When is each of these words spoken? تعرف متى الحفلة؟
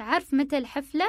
تعرف 0.00 0.34
متى 0.34 0.58
الحفلة؟ 0.58 1.04